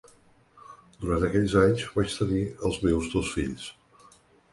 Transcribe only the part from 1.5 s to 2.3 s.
anys vaig